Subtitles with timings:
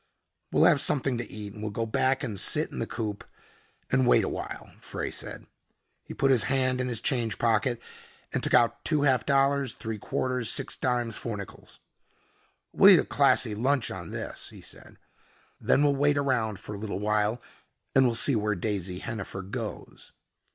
[0.51, 3.23] "We'll have something to eat and we'll go back and sit in the coupe
[3.91, 5.45] and wait a while," Frey said.
[6.03, 7.79] He put his hand in his change pocket
[8.33, 11.77] and took out two half dollars, three quarters, six dimes, four nickels.
[12.73, 14.97] "We'll eat a classy lunch on this," he said.
[15.59, 17.39] "Then we'll wait around for a little while
[17.93, 20.13] and we'll see where Daisy Hennifer goes."